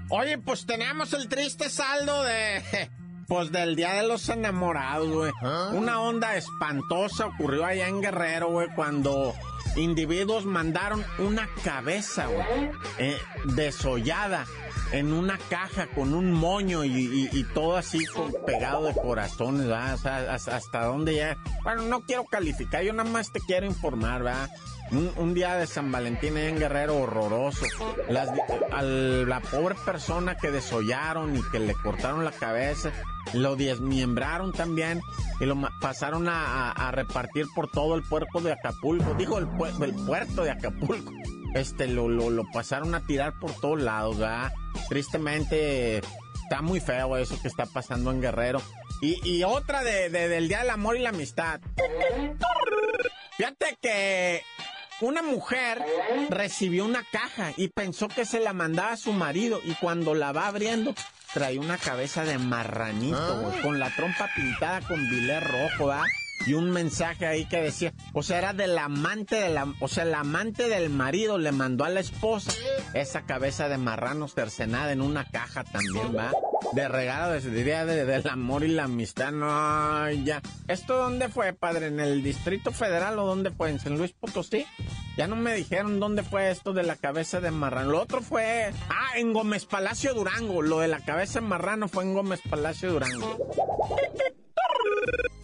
Oye, 0.10 0.38
pues 0.38 0.66
tenemos 0.66 1.14
el 1.14 1.28
triste 1.28 1.70
saldo 1.70 2.24
de... 2.24 2.90
Pues 3.30 3.52
del 3.52 3.76
Día 3.76 3.94
de 3.94 4.08
los 4.08 4.28
Enamorados, 4.28 5.08
güey. 5.08 5.32
Una 5.74 6.02
onda 6.02 6.36
espantosa 6.36 7.28
ocurrió 7.28 7.64
allá 7.64 7.88
en 7.88 8.02
Guerrero, 8.02 8.50
güey, 8.50 8.70
cuando 8.70 9.36
individuos 9.76 10.46
mandaron 10.46 11.06
una 11.20 11.48
cabeza, 11.64 12.26
güey, 12.26 12.72
eh, 12.98 13.20
desollada 13.46 14.48
en 14.92 15.14
una 15.14 15.38
caja 15.38 15.88
con 15.88 16.14
un 16.14 16.32
moño 16.32 16.84
y, 16.84 17.46
todo 17.54 17.78
así 17.78 18.06
con, 18.08 18.34
pegado 18.46 18.86
de 18.86 18.94
corazones, 18.94 19.68
¿verdad? 19.68 19.94
Hasta, 20.30 20.56
hasta 20.56 20.86
dónde 20.86 21.16
ya... 21.16 21.38
Bueno, 21.64 21.84
no 21.84 22.02
quiero 22.02 22.26
calificar, 22.26 22.84
yo 22.84 22.94
nada 22.94 23.10
más 23.10 23.32
te 23.32 23.40
quiero 23.40 23.66
informar, 23.66 24.24
¿verdad? 24.24 24.50
Un, 24.92 25.12
un, 25.18 25.34
día 25.36 25.56
de 25.56 25.68
San 25.68 25.92
Valentín 25.92 26.36
en 26.38 26.58
Guerrero 26.58 26.98
horroroso. 26.98 27.66
Las, 28.10 28.30
a 28.72 28.82
la 28.82 29.40
pobre 29.40 29.76
persona 29.86 30.36
que 30.36 30.50
desollaron 30.50 31.38
y 31.38 31.44
que 31.52 31.60
le 31.60 31.76
cortaron 31.76 32.26
la 32.26 32.32
cabeza, 32.32 32.92
lo 33.34 33.56
desmiembraron 33.56 34.52
también 34.52 35.02
y 35.40 35.46
lo 35.46 35.56
pasaron 35.80 36.28
a 36.28 36.92
repartir 36.92 37.46
por 37.54 37.70
todo 37.70 37.94
el 37.94 38.02
puerto 38.02 38.42
de 38.42 38.54
Acapulco. 38.54 39.14
Dijo 39.14 39.38
el, 39.38 39.48
pu 39.48 39.66
el 39.66 39.94
puerto 39.94 40.44
de 40.44 40.52
Acapulco. 40.52 41.12
Este, 41.56 41.88
lo, 41.88 42.08
lo, 42.08 42.30
lo 42.30 42.44
pasaron 42.52 42.94
a 42.96 43.06
tirar 43.06 43.34
por 43.40 43.54
todos 43.60 43.82
lados, 43.82 44.18
¿verdad? 44.20 44.52
Tristemente, 44.88 45.98
está 46.44 46.62
muy 46.62 46.80
feo 46.80 47.18
eso 47.18 47.42
que 47.42 47.48
está 47.48 47.66
pasando 47.66 48.12
en 48.12 48.22
Guerrero. 48.22 48.62
Y, 49.02 49.20
y 49.28 49.44
otra 49.44 49.84
de, 49.84 50.10
de, 50.10 50.28
del 50.28 50.48
Día 50.48 50.60
del 50.60 50.70
Amor 50.70 50.98
y 50.98 51.00
la 51.00 51.10
Amistad. 51.10 51.62
Fíjate 53.38 53.78
que 53.82 54.42
una 55.02 55.22
mujer 55.24 55.82
recibió 56.30 56.84
una 56.86 57.06
caja 57.10 57.54
y 57.56 57.70
pensó 57.70 58.10
que 58.10 58.26
se 58.26 58.40
la 58.40 58.52
mandaba 58.52 58.92
a 58.92 58.98
su 58.98 59.14
marido 59.14 59.62
y 59.64 59.74
cuando 59.76 60.14
la 60.14 60.34
va 60.34 60.48
abriendo 60.48 60.94
trae 61.34 61.58
una 61.58 61.78
cabeza 61.78 62.26
de 62.26 62.38
marranito, 62.38 63.42
güey, 63.42 63.62
con 63.62 63.80
la 63.80 63.90
trompa 63.96 64.30
pintada 64.36 64.82
con 64.82 65.10
bilé 65.10 65.40
rojo, 65.40 65.88
¿verdad? 65.88 66.04
Y 66.46 66.54
un 66.54 66.72
mensaje 66.72 67.26
ahí 67.26 67.46
que 67.46 67.62
decía, 67.62 67.94
o 68.14 68.24
sea, 68.24 68.38
era 68.38 68.54
del 68.54 68.78
amante 68.78 69.36
de 69.36 69.50
la, 69.50 69.74
o 69.80 69.88
sea, 69.88 70.04
el 70.04 70.14
amante 70.14 70.70
del 70.70 70.90
marido 70.90 71.38
le 71.38 71.52
mandó 71.52 71.84
a 71.84 71.90
la 71.90 72.00
esposa 72.00 72.52
esa 72.94 73.24
cabeza 73.24 73.70
de 73.70 73.78
marrano 73.78 74.28
cercenada 74.28 74.92
en 74.92 75.02
una 75.02 75.26
caja 75.26 75.64
también, 75.64 76.16
¿va? 76.16 76.32
De 76.74 76.88
regalo, 76.88 77.34
de, 77.34 77.42
diría, 77.50 77.86
de, 77.86 78.06
del 78.06 78.28
amor 78.28 78.64
y 78.64 78.70
la 78.70 78.86
amistad, 78.86 79.32
no, 79.32 80.10
ya. 80.12 80.42
¿Esto 80.68 80.98
dónde 80.98 81.30
fue, 81.30 81.54
padre? 81.54 81.88
¿En 81.88 82.00
el 82.00 82.24
Distrito 82.24 82.72
Federal 82.72 83.20
o 83.20 83.26
dónde 83.26 83.52
fue? 83.52 83.70
¿En 83.70 83.80
San 83.80 83.98
Luis 83.98 84.14
Potosí? 84.14 84.66
Ya 85.18 85.28
no 85.28 85.36
me 85.36 85.54
dijeron 85.54 86.00
dónde 86.00 86.24
fue 86.24 86.50
esto 86.50 86.74
de 86.74 86.84
la 86.84 86.96
cabeza 86.96 87.42
de 87.42 87.52
marrano. 87.52 87.92
Lo 87.92 88.02
otro 88.02 88.22
fue, 88.22 88.72
ah, 88.90 89.18
en 89.18 89.34
Gómez 89.34 89.66
Palacio 89.66 90.14
Durango. 90.14 90.62
Lo 90.62 90.80
de 90.80 90.88
la 90.88 91.00
cabeza 91.00 91.42
de 91.42 91.48
marrano 91.48 91.88
fue 91.88 92.04
en 92.04 92.14
Gómez 92.14 92.42
Palacio 92.50 92.92
Durango. 92.92 93.38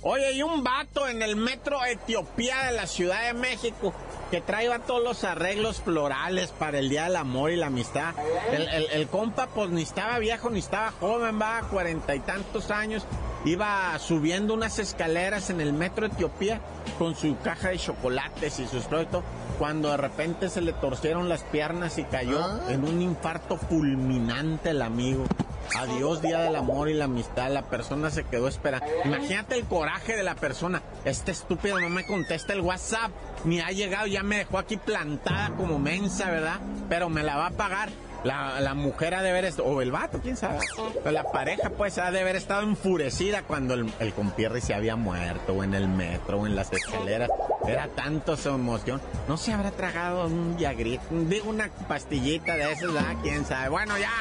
Oye, 0.07 0.23
hay 0.23 0.43
un 0.43 0.63
vato 0.63 1.07
en 1.07 1.23
el 1.23 1.35
metro 1.35 1.83
Etiopía 1.83 2.65
de 2.65 2.73
la 2.73 2.85
Ciudad 2.85 3.25
de 3.25 3.33
México 3.33 3.91
que 4.29 4.39
trae 4.39 4.69
todos 4.85 5.03
los 5.03 5.23
arreglos 5.23 5.81
florales 5.81 6.51
para 6.51 6.77
el 6.77 6.89
Día 6.89 7.05
del 7.05 7.15
Amor 7.15 7.49
y 7.49 7.55
la 7.55 7.67
Amistad. 7.67 8.13
El, 8.51 8.67
el, 8.67 8.85
el 8.91 9.07
compa, 9.07 9.47
pues 9.47 9.71
ni 9.71 9.81
estaba 9.81 10.19
viejo 10.19 10.51
ni 10.51 10.59
estaba 10.59 10.91
joven, 10.91 11.41
va, 11.41 11.61
cuarenta 11.71 12.13
y 12.13 12.19
tantos 12.19 12.69
años. 12.69 13.03
Iba 13.45 13.97
subiendo 13.97 14.53
unas 14.53 14.77
escaleras 14.77 15.49
en 15.49 15.59
el 15.59 15.73
metro 15.73 16.05
Etiopía 16.05 16.61
con 16.99 17.15
su 17.15 17.35
caja 17.39 17.69
de 17.69 17.79
chocolates 17.79 18.59
y 18.59 18.67
sus 18.67 18.83
productos 18.83 19.23
cuando 19.57 19.89
de 19.89 19.97
repente 19.97 20.49
se 20.49 20.61
le 20.61 20.73
torcieron 20.73 21.29
las 21.29 21.41
piernas 21.41 21.97
y 21.97 22.03
cayó 22.03 22.43
¿Ah? 22.43 22.59
en 22.69 22.83
un 22.83 23.01
infarto 23.01 23.57
fulminante 23.57 24.69
el 24.69 24.83
amigo. 24.83 25.25
Adiós, 25.73 26.21
día 26.21 26.39
del 26.39 26.55
amor 26.55 26.89
y 26.89 26.93
la 26.93 27.05
amistad. 27.05 27.51
La 27.51 27.63
persona 27.63 28.09
se 28.09 28.23
quedó 28.23 28.47
esperando. 28.47 28.85
Imagínate 29.03 29.55
el 29.55 29.65
coraje 29.65 30.15
de 30.15 30.23
la 30.23 30.35
persona. 30.35 30.81
Este 31.03 31.31
estúpido 31.31 31.79
no 31.79 31.89
me 31.89 32.05
contesta 32.05 32.53
el 32.53 32.61
WhatsApp. 32.61 33.11
Ni 33.43 33.59
ha 33.59 33.71
llegado, 33.71 34.07
ya 34.07 34.23
me 34.23 34.37
dejó 34.37 34.57
aquí 34.57 34.77
plantada 34.77 35.55
como 35.55 35.79
mensa, 35.79 36.29
¿verdad? 36.29 36.59
Pero 36.89 37.09
me 37.09 37.23
la 37.23 37.37
va 37.37 37.47
a 37.47 37.51
pagar. 37.51 37.89
La, 38.25 38.59
la, 38.59 38.73
mujer 38.73 39.13
ha 39.13 39.21
de 39.21 39.29
haber 39.29 39.45
estado, 39.45 39.69
o 39.69 39.81
el 39.81 39.91
vato, 39.91 40.19
quién 40.19 40.35
sabe. 40.35 40.59
Pero 40.95 41.11
la 41.11 41.31
pareja, 41.31 41.69
pues, 41.69 41.99
ha 41.99 42.09
de 42.09 42.21
haber 42.21 42.35
estado 42.35 42.63
enfurecida 42.63 43.43
cuando 43.43 43.75
el, 43.75 43.93
el 43.99 44.13
compierre 44.13 44.61
se 44.61 44.73
había 44.73 44.95
muerto, 44.95 45.53
o 45.53 45.63
en 45.63 45.75
el 45.75 45.87
metro, 45.87 46.39
o 46.39 46.47
en 46.47 46.55
las 46.55 46.73
escaleras. 46.73 47.29
Era 47.67 47.87
tanto 47.87 48.35
su 48.35 48.49
emoción. 48.49 48.99
No 49.27 49.37
se 49.37 49.53
habrá 49.53 49.69
tragado 49.69 50.25
un 50.25 50.57
yagrito, 50.57 51.03
digo, 51.11 51.49
una 51.49 51.69
pastillita 51.87 52.55
de 52.55 52.71
esas, 52.71 52.93
¿verdad? 52.93 53.15
Quién 53.21 53.45
sabe. 53.45 53.69
Bueno, 53.69 53.97
ya. 53.97 54.11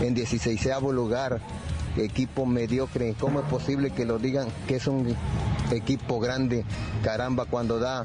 en 0.00 0.14
16 0.14 0.68
lugar, 0.92 1.40
equipo 1.96 2.46
mediocre, 2.46 3.14
¿cómo 3.18 3.40
es 3.40 3.46
posible 3.46 3.90
que 3.90 4.04
lo 4.04 4.18
digan 4.18 4.48
que 4.66 4.76
es 4.76 4.86
un 4.86 5.14
equipo 5.72 6.20
grande? 6.20 6.64
Caramba, 7.02 7.46
cuando 7.46 7.78
da 7.78 8.02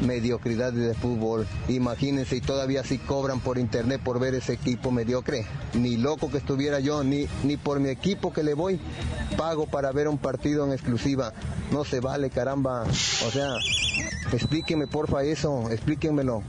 mediocridad 0.00 0.72
de 0.72 0.94
fútbol. 0.94 1.46
Imagínense, 1.68 2.36
y 2.36 2.40
todavía 2.40 2.84
si 2.84 2.98
cobran 2.98 3.40
por 3.40 3.58
internet 3.58 4.00
por 4.02 4.18
ver 4.20 4.34
ese 4.34 4.54
equipo 4.54 4.90
mediocre. 4.90 5.46
Ni 5.74 5.96
loco 5.96 6.30
que 6.30 6.38
estuviera 6.38 6.80
yo, 6.80 7.04
ni, 7.04 7.26
ni 7.44 7.56
por 7.56 7.80
mi 7.80 7.88
equipo 7.88 8.32
que 8.32 8.42
le 8.42 8.54
voy, 8.54 8.80
pago 9.36 9.66
para 9.66 9.92
ver 9.92 10.08
un 10.08 10.18
partido 10.18 10.64
en 10.66 10.72
exclusiva. 10.72 11.32
No 11.70 11.84
se 11.84 12.00
vale, 12.00 12.30
caramba. 12.30 12.82
O 12.82 13.30
sea, 13.30 13.54
explíquenme 14.32 14.86
porfa 14.86 15.22
eso, 15.22 15.70
explíquenmelo. 15.70 16.42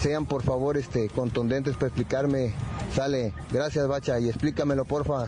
Sean 0.00 0.26
por 0.26 0.42
favor 0.42 0.76
este 0.76 1.08
contundentes 1.08 1.74
para 1.76 1.88
explicarme. 1.88 2.52
Sale, 2.94 3.32
gracias 3.50 3.88
Bacha, 3.88 4.20
y 4.20 4.28
explícamelo 4.28 4.84
porfa. 4.84 5.26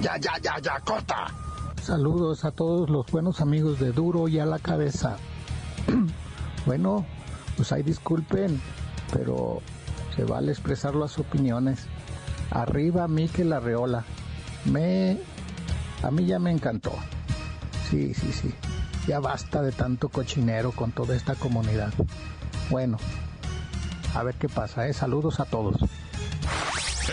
Ya, 0.00 0.16
ya, 0.16 0.32
ya, 0.40 0.58
ya, 0.60 0.80
corta. 0.80 1.26
Saludos 1.82 2.44
a 2.44 2.52
todos 2.52 2.88
los 2.88 3.06
buenos 3.06 3.40
amigos 3.40 3.80
de 3.80 3.92
Duro 3.92 4.28
y 4.28 4.38
a 4.38 4.46
la 4.46 4.58
cabeza. 4.58 5.16
Bueno, 6.66 7.04
pues 7.56 7.72
ahí 7.72 7.82
disculpen, 7.82 8.60
pero 9.12 9.60
se 10.16 10.24
vale 10.24 10.52
expresar 10.52 10.94
las 10.94 11.18
opiniones. 11.18 11.86
Arriba 12.50 13.08
Miquel 13.08 13.52
Arreola. 13.52 14.04
Me 14.64 15.18
a 16.02 16.10
mí 16.10 16.26
ya 16.26 16.38
me 16.38 16.50
encantó. 16.50 16.92
Sí, 17.90 18.12
sí, 18.14 18.32
sí. 18.32 18.52
Ya 19.06 19.20
basta 19.20 19.62
de 19.62 19.72
tanto 19.72 20.08
cochinero 20.08 20.72
con 20.72 20.92
toda 20.92 21.16
esta 21.16 21.34
comunidad. 21.34 21.92
Bueno, 22.70 22.98
a 24.14 24.22
ver 24.22 24.34
qué 24.36 24.48
pasa, 24.48 24.86
¿eh? 24.88 24.92
Saludos 24.92 25.40
a 25.40 25.44
todos. 25.44 25.76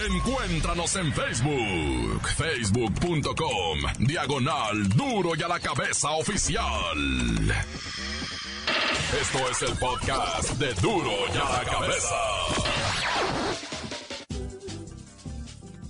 Encuéntranos 0.08 0.96
en 0.96 1.12
Facebook, 1.12 2.28
facebook.com, 2.36 3.80
diagonal 4.00 4.88
duro 4.90 5.32
y 5.36 5.42
a 5.42 5.48
la 5.48 5.60
cabeza 5.60 6.12
oficial. 6.12 6.96
Esto 9.12 9.40
es 9.50 9.62
el 9.64 9.76
podcast 9.78 10.52
de 10.60 10.72
duro 10.76 11.10
y 11.34 11.38
a 11.38 11.44
la 11.44 11.66
cabeza. 11.66 12.16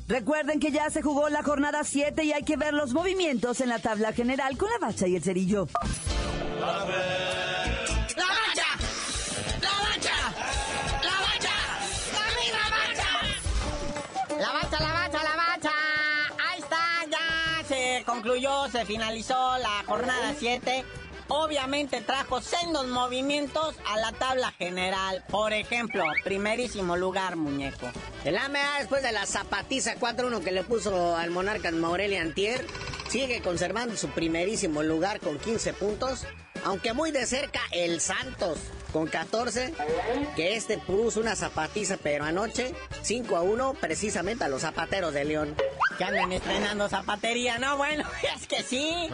Recuerden 0.08 0.62
que 0.62 0.72
ya 0.72 0.90
se 0.90 1.02
jugó 1.02 1.28
la 1.28 1.44
jornada 1.44 1.84
7 1.84 2.24
y 2.24 2.32
hay 2.32 2.44
que 2.44 2.56
ver 2.56 2.74
los 2.74 2.94
movimientos 2.94 3.60
en 3.60 3.68
la 3.68 3.80
tabla 3.80 4.14
general 4.14 4.58
con 4.58 4.70
la 4.70 4.88
bacha 4.88 5.06
y 5.06 5.18
el 5.18 5.22
cerillo. 5.24 5.68
¡La 6.62 6.68
bacha! 6.68 6.96
¡La 8.16 8.26
bacha! 8.26 10.16
¡La 11.04 11.20
bacha! 11.20 11.54
¡La 12.54 12.70
bacha! 12.70 13.10
La 14.40 14.54
bacha, 14.54 14.80
la 14.80 14.94
bacha, 14.94 15.24
la 15.24 15.36
bacha. 15.36 15.72
Ahí 16.50 16.60
está, 16.62 16.80
ya 17.12 17.68
se 17.68 18.04
concluyó, 18.06 18.70
se 18.70 18.86
finalizó 18.86 19.58
la 19.58 19.84
jornada 19.86 20.34
7 20.40 20.86
obviamente 21.30 22.02
trajo 22.02 22.42
sendos 22.42 22.88
movimientos 22.88 23.76
a 23.88 23.98
la 23.98 24.12
tabla 24.12 24.52
general. 24.52 25.24
Por 25.30 25.54
ejemplo, 25.54 26.04
primerísimo 26.24 26.98
lugar, 26.98 27.36
muñeco. 27.36 27.90
El 28.26 28.38
AMA, 28.38 28.80
después 28.80 29.02
de 29.02 29.12
la 29.12 29.26
zapatiza 29.26 29.96
4-1 29.96 30.44
que 30.44 30.52
le 30.52 30.64
puso 30.64 31.16
al 31.16 31.32
Monarca 31.32 31.72
Morelia 31.72 32.22
Antier, 32.22 32.66
sigue 33.08 33.42
conservando 33.42 33.96
su 33.96 34.10
primerísimo 34.10 34.84
lugar 34.84 35.20
con 35.20 35.40
15 35.40 35.74
puntos. 35.74 36.26
Aunque 36.66 36.94
muy 36.94 37.12
de 37.12 37.26
cerca 37.26 37.62
el 37.72 38.02
Santos 38.02 38.60
con 38.92 39.08
14, 39.08 39.74
que 40.36 40.56
este 40.56 40.78
puso 40.78 41.20
una 41.20 41.36
zapatiza, 41.36 41.98
pero 41.98 42.26
anoche 42.26 42.74
5 43.02 43.36
a 43.36 43.42
1 43.42 43.74
precisamente 43.76 44.44
a 44.44 44.50
los 44.50 44.62
zapateros 44.62 45.14
de 45.14 45.26
León. 45.26 45.56
Que 45.98 46.04
andan 46.06 46.32
estrenando 46.32 46.88
zapatería, 46.90 47.58
no, 47.58 47.78
bueno, 47.78 48.06
es 48.36 48.48
que 48.48 48.64
sí. 48.64 49.10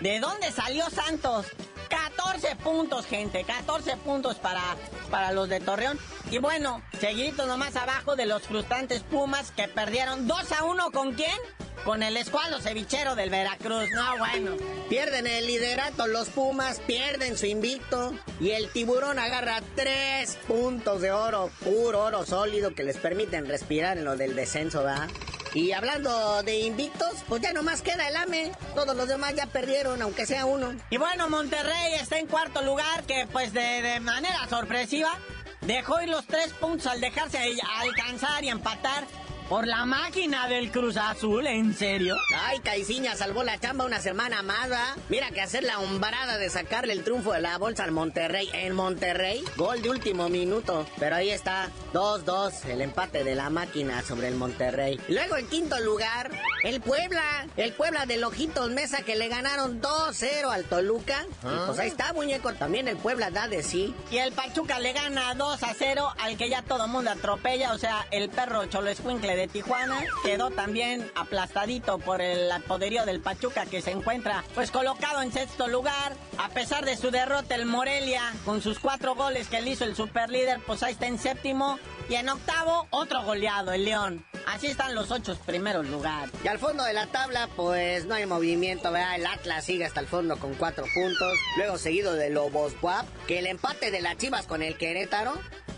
¿De 0.00 0.20
dónde 0.20 0.50
salió 0.52 0.88
Santos? 0.90 1.46
14 1.88 2.56
puntos, 2.56 3.06
gente, 3.06 3.44
14 3.44 3.96
puntos 3.98 4.36
para, 4.36 4.62
para 5.10 5.32
los 5.32 5.48
de 5.48 5.60
Torreón. 5.60 5.98
Y 6.30 6.38
bueno, 6.38 6.82
seguidito 6.98 7.46
nomás 7.46 7.76
abajo 7.76 8.16
de 8.16 8.26
los 8.26 8.42
frustrantes 8.42 9.02
Pumas 9.02 9.50
que 9.52 9.68
perdieron 9.68 10.26
2 10.26 10.52
a 10.52 10.64
1 10.64 10.90
con 10.90 11.14
quién? 11.14 11.38
Con 11.84 12.02
el 12.02 12.16
escualo 12.16 12.60
cevichero 12.60 13.14
del 13.14 13.30
Veracruz. 13.30 13.90
No, 13.92 14.18
bueno. 14.18 14.56
Pierden 14.88 15.26
el 15.26 15.46
liderato 15.46 16.06
los 16.06 16.28
Pumas, 16.28 16.80
pierden 16.80 17.36
su 17.36 17.46
invicto 17.46 18.14
y 18.40 18.50
el 18.50 18.70
tiburón 18.70 19.18
agarra 19.18 19.60
tres 19.76 20.38
puntos 20.48 21.00
de 21.00 21.12
oro, 21.12 21.50
puro 21.62 22.04
oro 22.04 22.24
sólido 22.26 22.74
que 22.74 22.84
les 22.84 22.96
permiten 22.96 23.46
respirar 23.46 23.98
en 23.98 24.04
lo 24.04 24.16
del 24.16 24.34
descenso, 24.34 24.82
¿verdad? 24.82 25.08
Y 25.54 25.72
hablando 25.72 26.42
de 26.42 26.58
invictos, 26.60 27.12
pues 27.28 27.40
ya 27.40 27.52
nomás 27.52 27.80
queda 27.80 28.08
el 28.08 28.16
AME. 28.16 28.50
Todos 28.74 28.96
los 28.96 29.06
demás 29.06 29.34
ya 29.36 29.46
perdieron, 29.46 30.02
aunque 30.02 30.26
sea 30.26 30.46
uno. 30.46 30.74
Y 30.90 30.96
bueno, 30.96 31.28
Monterrey 31.28 31.94
está 31.94 32.18
en 32.18 32.26
cuarto 32.26 32.60
lugar, 32.62 33.04
que 33.04 33.28
pues 33.30 33.52
de, 33.52 33.60
de 33.60 34.00
manera 34.00 34.48
sorpresiva 34.48 35.16
dejó 35.60 36.02
ir 36.02 36.08
los 36.08 36.26
tres 36.26 36.52
puntos 36.54 36.88
al 36.88 37.00
dejarse 37.00 37.38
alcanzar 37.80 38.42
y 38.42 38.48
empatar 38.48 39.04
por 39.48 39.66
la 39.66 39.84
máquina 39.84 40.48
del 40.48 40.70
Cruz 40.70 40.96
Azul, 40.96 41.46
¿en 41.46 41.74
serio? 41.74 42.16
Ay, 42.36 42.60
Caiciña 42.60 43.14
salvó 43.14 43.44
la 43.44 43.58
chamba 43.58 43.84
una 43.84 44.00
semana 44.00 44.42
más, 44.42 44.70
¿va? 44.70 44.96
Mira 45.08 45.30
que 45.30 45.40
hacer 45.40 45.62
la 45.62 45.78
hombrada 45.78 46.38
de 46.38 46.48
sacarle 46.48 46.92
el 46.92 47.04
triunfo 47.04 47.32
de 47.32 47.40
la 47.40 47.58
bolsa 47.58 47.84
al 47.84 47.92
Monterrey. 47.92 48.48
En 48.52 48.74
Monterrey, 48.74 49.44
gol 49.56 49.82
de 49.82 49.90
último 49.90 50.28
minuto. 50.28 50.86
Pero 50.98 51.16
ahí 51.16 51.30
está, 51.30 51.70
2-2, 51.92 52.66
el 52.66 52.80
empate 52.80 53.24
de 53.24 53.34
la 53.34 53.50
máquina 53.50 54.02
sobre 54.02 54.28
el 54.28 54.34
Monterrey. 54.34 55.00
Luego 55.08 55.36
en 55.36 55.46
quinto 55.48 55.78
lugar, 55.80 56.30
el 56.62 56.80
Puebla. 56.80 57.46
El 57.56 57.72
Puebla 57.72 58.06
de 58.06 58.16
Lojitos 58.16 58.70
Mesa 58.70 59.02
que 59.02 59.16
le 59.16 59.28
ganaron 59.28 59.80
2-0 59.80 60.50
al 60.50 60.64
Toluca. 60.64 61.24
Y 61.42 61.66
pues 61.66 61.78
ahí 61.78 61.88
está, 61.88 62.12
muñeco. 62.12 62.52
También 62.54 62.88
el 62.88 62.96
Puebla 62.96 63.30
da 63.30 63.48
de 63.48 63.62
sí. 63.62 63.94
Y 64.10 64.16
el 64.16 64.32
Pachuca 64.32 64.78
le 64.78 64.92
gana 64.92 65.34
2-0 65.34 66.14
al 66.18 66.36
que 66.36 66.48
ya 66.48 66.62
todo 66.62 66.88
mundo 66.88 67.10
atropella. 67.10 67.72
O 67.74 67.78
sea, 67.78 68.06
el 68.10 68.30
perro 68.30 68.64
Cholo 68.66 68.90
Escuincle 68.90 69.33
de 69.36 69.48
Tijuana 69.48 70.02
quedó 70.22 70.50
también 70.50 71.10
aplastadito 71.14 71.98
por 71.98 72.20
el 72.20 72.50
poderío 72.62 73.04
del 73.04 73.20
Pachuca 73.20 73.66
que 73.66 73.82
se 73.82 73.90
encuentra 73.90 74.44
pues 74.54 74.70
colocado 74.70 75.22
en 75.22 75.32
sexto 75.32 75.68
lugar. 75.68 76.14
A 76.38 76.48
pesar 76.48 76.84
de 76.84 76.96
su 76.96 77.10
derrota 77.10 77.54
el 77.54 77.66
Morelia 77.66 78.32
con 78.44 78.60
sus 78.60 78.78
cuatro 78.78 79.14
goles 79.14 79.48
que 79.48 79.62
le 79.62 79.70
hizo 79.70 79.84
el 79.84 79.96
superlíder 79.96 80.60
pues 80.66 80.82
ahí 80.82 80.92
está 80.92 81.06
en 81.06 81.18
séptimo. 81.18 81.78
Y 82.08 82.16
en 82.16 82.28
octavo 82.28 82.86
otro 82.90 83.22
goleado, 83.22 83.72
el 83.72 83.86
León. 83.86 84.26
Así 84.46 84.66
están 84.66 84.94
los 84.94 85.10
ocho 85.10 85.34
primeros 85.46 85.86
lugares. 85.88 86.30
Y 86.44 86.48
al 86.48 86.58
fondo 86.58 86.84
de 86.84 86.92
la 86.92 87.06
tabla, 87.06 87.48
pues 87.56 88.04
no 88.04 88.14
hay 88.14 88.26
movimiento, 88.26 88.92
¿verdad? 88.92 89.16
El 89.16 89.26
Atlas 89.26 89.64
sigue 89.64 89.86
hasta 89.86 90.00
el 90.00 90.06
fondo 90.06 90.36
con 90.36 90.52
cuatro 90.54 90.84
puntos. 90.94 91.32
Luego 91.56 91.78
seguido 91.78 92.12
de 92.12 92.28
Lobos 92.28 92.78
Guap, 92.80 93.06
que 93.26 93.38
el 93.38 93.46
empate 93.46 93.90
de 93.90 94.02
las 94.02 94.18
Chivas 94.18 94.46
con 94.46 94.62
el 94.62 94.76
Querétaro 94.76 95.32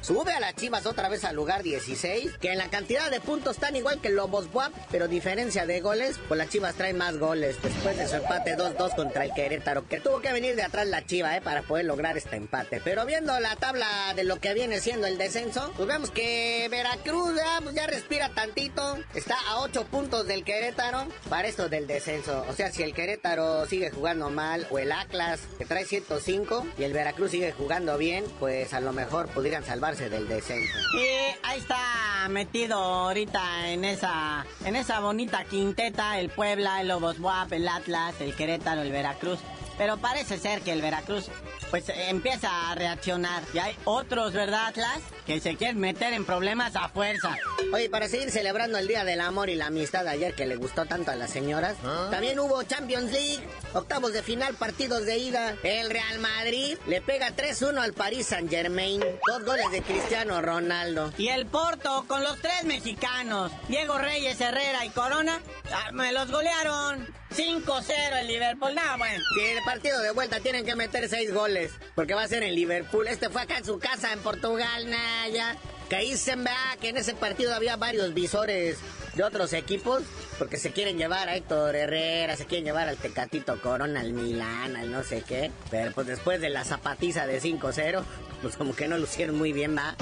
Sube 0.07 0.33
a 0.33 0.39
las 0.39 0.55
Chivas 0.55 0.87
otra 0.87 1.09
vez 1.09 1.25
al 1.25 1.35
lugar 1.35 1.65
16, 1.65 2.39
que 2.39 2.53
en 2.53 2.59
la 2.59 2.71
cantidad 2.71 3.11
de 3.11 3.21
puntos 3.21 3.57
están 3.57 3.75
igual 3.75 4.01
que 4.01 4.11
Lobos 4.11 4.53
Buap, 4.53 4.73
pero 4.93 5.09
diferencia 5.09 5.67
de 5.67 5.81
goles, 5.81 6.21
pues 6.29 6.39
las 6.39 6.49
Chivas 6.49 6.77
traen 6.77 6.97
más 6.97 7.19
goles 7.19 7.61
después 7.61 7.97
de 7.97 8.07
su 8.07 8.15
empate 8.15 8.57
2-2 8.57 8.95
contra 8.95 9.25
el 9.25 9.33
Querétaro, 9.33 9.89
que 9.89 9.99
tuvo 9.99 10.21
que 10.21 10.31
venir 10.31 10.55
de 10.55 10.63
atrás 10.63 10.87
la 10.87 11.05
Chiva, 11.05 11.37
eh, 11.37 11.41
para 11.41 11.63
poder 11.63 11.87
lograr 11.87 12.17
este 12.17 12.37
empate. 12.37 12.81
Pero 12.85 13.05
viendo 13.05 13.37
la 13.41 13.57
tabla 13.57 14.13
de 14.15 14.23
lo 14.23 14.39
que 14.39 14.55
viene 14.55 14.79
siendo 14.79 15.09
el 15.09 15.19
descenso, 15.19 15.73
pues 15.77 15.89
vemos 15.89 16.13
que 16.13 16.69
Veracruz 16.71 17.35
ya, 17.35 17.59
pues 17.61 17.75
ya 17.75 17.89
respira 17.89 18.29
tantito, 18.29 18.99
está 19.13 19.35
a 19.49 19.59
8 19.63 19.87
puntos 19.87 20.29
del 20.29 20.45
Querétaro 20.45 21.09
para 21.29 21.49
esto 21.49 21.69
del 21.69 21.89
descenso. 21.89 22.47
O 22.49 22.53
sea, 22.53 22.71
si 22.71 22.85
el 22.85 22.95
Querétaro 22.95 23.67
sigue 23.67 23.91
jugando 23.91 24.31
mal, 24.31 24.69
o 24.71 24.79
el 24.79 24.93
Atlas, 24.93 25.41
que 25.59 25.65
trae 25.65 25.85
105, 25.85 26.65
y 26.79 26.85
el 26.85 26.93
Veracruz 26.93 27.33
sigue 27.33 27.51
jugando 27.51 27.99
bien, 27.99 28.25
pues 28.39 28.73
a 28.73 28.79
lo 28.79 28.93
mejor 28.93 29.27
podrían 29.31 29.65
salvar 29.65 29.96
del. 29.99 30.27
Y 30.27 31.37
ahí 31.43 31.59
está 31.59 32.29
metido 32.29 32.77
ahorita 32.77 33.71
en 33.71 33.85
esa, 33.85 34.45
en 34.65 34.77
esa 34.77 35.01
bonita 35.01 35.45
quinteta 35.45 36.21
el 36.21 36.29
Puebla, 36.29 36.83
el 36.83 36.89
Lobos 36.89 37.19
Buap, 37.19 37.53
el 37.53 37.67
Atlas, 37.67 38.15
el 38.21 38.35
Querétaro, 38.35 38.83
el 38.83 38.93
Veracruz. 38.93 39.39
Pero 39.79 39.97
parece 39.99 40.39
ser 40.39 40.63
que 40.63 40.73
el 40.73 40.83
Veracruz 40.83 41.31
pues 41.71 41.85
empieza 41.89 42.71
a 42.71 42.75
reaccionar. 42.75 43.43
Y 43.53 43.59
hay 43.59 43.77
otros, 43.85 44.33
¿verdad, 44.33 44.67
Atlas? 44.67 45.01
Que 45.27 45.41
se 45.41 45.57
quieren 45.57 45.79
meter 45.79 46.13
en 46.13 46.25
problemas 46.25 46.77
a 46.77 46.89
fuerza. 46.89 47.37
Oye, 47.73 47.91
para 47.91 48.09
seguir 48.09 48.31
celebrando 48.31 48.79
el 48.79 48.87
Día 48.87 49.05
del 49.05 49.21
Amor 49.21 49.51
y 49.51 49.57
la 49.57 49.67
Amistad 49.67 50.07
ayer 50.07 50.35
que 50.35 50.47
le 50.47 50.57
gustó 50.57 50.87
tanto 50.87 51.11
a 51.11 51.17
las 51.17 51.31
señoras, 51.31 51.77
también 52.11 52.39
hubo 52.39 52.63
Champions 52.63 53.13
League, 53.13 53.41
octavos 53.73 54.13
de 54.13 54.23
final, 54.23 54.55
partidos 54.55 55.05
de 55.05 55.19
ida. 55.19 55.57
El 55.63 55.91
Real 55.91 56.19
Madrid 56.21 56.79
le 56.87 57.01
pega 57.01 57.35
3-1 57.35 57.79
al 57.79 57.93
Paris 57.93 58.29
Saint 58.29 58.49
Germain, 58.49 59.01
dos 59.27 59.45
goles 59.45 59.71
de 59.73 59.83
Cristiano 59.83 60.41
Ronaldo. 60.41 61.13
Y 61.19 61.29
el 61.29 61.47
Porto 61.47 62.05
con 62.07 62.23
los 62.23 62.41
tres 62.41 62.65
mexicanos, 62.65 63.51
Diego 63.69 63.99
Reyes, 63.99 64.41
Herrera 64.41 64.85
y 64.85 64.91
Corona, 64.91 65.41
ah, 65.73 65.91
me 65.93 66.13
los 66.13 66.31
golearon. 66.31 67.07
5-0 67.37 68.21
el 68.21 68.27
Liverpool. 68.29 68.75
No, 68.75 68.99
bueno. 68.99 69.23
Y 69.39 69.45
el 69.45 69.63
partido 69.63 70.01
de 70.01 70.11
vuelta 70.13 70.41
tienen 70.41 70.65
que 70.65 70.75
meter 70.75 71.07
seis 71.09 71.33
goles. 71.33 71.73
Porque 71.95 72.15
va 72.15 72.23
a 72.23 72.29
ser 72.29 72.43
en 72.43 72.55
Liverpool. 72.55 73.07
Este 73.09 73.29
fue 73.29 73.43
acá 73.43 73.59
en 73.59 73.65
su 73.65 73.79
casa 73.79 74.13
en 74.13 74.21
Portugal, 74.21 74.91
Naya. 74.91 75.57
Que 75.91 75.97
ahí 75.97 76.17
se 76.17 76.35
ve 76.35 76.51
que 76.81 76.89
en 76.89 76.97
ese 76.97 77.15
partido 77.15 77.55
había 77.55 77.77
varios 77.77 78.15
visores 78.15 78.79
de 79.15 79.23
otros 79.23 79.53
equipos. 79.53 80.03
Porque 80.39 80.57
se 80.57 80.73
quieren 80.73 80.97
llevar 80.97 81.29
a 81.29 81.37
Héctor 81.37 81.77
Herrera, 81.77 82.37
se 82.37 82.47
quieren 82.47 82.65
llevar 82.65 82.89
al 82.89 82.97
Tecatito 82.97 83.61
Corona, 83.61 84.01
al 84.01 84.13
Milán, 84.13 84.75
al 84.75 84.91
no 84.91 85.05
sé 85.05 85.23
qué. 85.23 85.51
Pero 85.71 85.93
pues 85.93 86.07
después 86.07 86.41
de 86.41 86.49
la 86.49 86.65
zapatiza 86.65 87.27
de 87.27 87.41
5-0, 87.41 88.03
pues 88.41 88.57
como 88.57 88.75
que 88.75 88.89
no 88.89 88.97
lucieron 88.97 89.37
muy 89.37 89.53
bien, 89.53 89.77
va. 89.77 89.95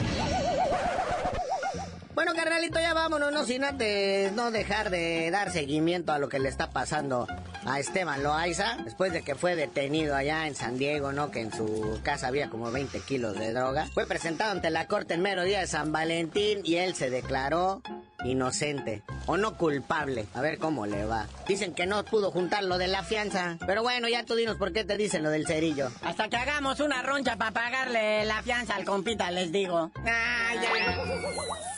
Bueno, 2.14 2.32
carnalito, 2.34 2.78
ya 2.78 2.94
vámonos, 2.94 3.32
no 3.32 3.44
sin 3.44 3.64
antes 3.64 4.32
no 4.32 4.52
dejar 4.52 4.90
de 4.90 5.30
dar 5.32 5.50
seguimiento 5.50 6.12
a 6.12 6.18
lo 6.18 6.28
que 6.28 6.38
le 6.38 6.48
está 6.48 6.70
pasando 6.70 7.26
a 7.66 7.80
Esteban 7.80 8.22
Loaiza, 8.22 8.76
después 8.84 9.12
de 9.12 9.22
que 9.22 9.34
fue 9.34 9.56
detenido 9.56 10.14
allá 10.14 10.46
en 10.46 10.54
San 10.54 10.78
Diego, 10.78 11.12
¿no? 11.12 11.30
Que 11.32 11.40
en 11.40 11.52
su 11.52 11.98
casa 12.04 12.28
había 12.28 12.50
como 12.50 12.70
20 12.70 13.00
kilos 13.00 13.36
de 13.38 13.52
droga. 13.52 13.88
Fue 13.92 14.06
presentado 14.06 14.52
ante 14.52 14.70
la 14.70 14.86
corte 14.86 15.14
el 15.14 15.20
mero 15.20 15.42
día 15.42 15.60
de 15.60 15.66
San 15.66 15.90
Valentín 15.90 16.60
y 16.62 16.76
él 16.76 16.94
se 16.94 17.10
declaró 17.10 17.82
inocente 18.24 19.02
o 19.26 19.36
no 19.36 19.56
culpable. 19.56 20.26
A 20.34 20.40
ver 20.40 20.58
cómo 20.58 20.86
le 20.86 21.04
va. 21.06 21.26
Dicen 21.48 21.74
que 21.74 21.86
no 21.86 22.04
pudo 22.04 22.30
juntar 22.30 22.62
lo 22.62 22.78
de 22.78 22.86
la 22.86 23.02
fianza. 23.02 23.58
Pero 23.66 23.82
bueno, 23.82 24.08
ya 24.08 24.24
tú 24.24 24.34
dinos 24.36 24.56
por 24.56 24.72
qué 24.72 24.84
te 24.84 24.96
dicen 24.96 25.22
lo 25.24 25.30
del 25.30 25.46
cerillo. 25.46 25.90
Hasta 26.02 26.28
que 26.28 26.36
hagamos 26.36 26.78
una 26.80 27.02
roncha 27.02 27.36
para 27.36 27.50
pagarle 27.50 28.24
la 28.24 28.42
fianza 28.42 28.76
al 28.76 28.84
compita, 28.84 29.30
les 29.30 29.50
digo. 29.50 29.90
Ah, 30.06 30.52
ya. 30.54 31.73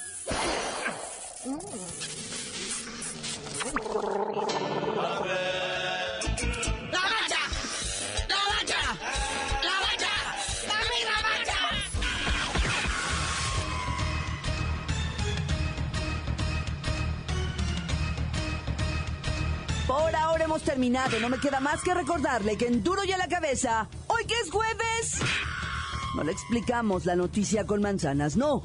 Por 19.86 20.16
ahora 20.16 20.44
hemos 20.44 20.62
terminado. 20.62 21.20
No 21.20 21.28
me 21.28 21.38
queda 21.38 21.60
más 21.60 21.82
que 21.82 21.94
recordarle 21.94 22.56
que 22.56 22.66
en 22.66 22.82
Duro 22.82 23.04
y 23.04 23.12
a 23.12 23.18
la 23.18 23.28
cabeza, 23.28 23.88
hoy 24.08 24.24
que 24.26 24.34
es 24.34 24.50
jueves, 24.50 25.20
no 26.16 26.24
le 26.24 26.32
explicamos 26.32 27.06
la 27.06 27.14
noticia 27.14 27.66
con 27.66 27.80
manzanas, 27.82 28.36
no. 28.36 28.64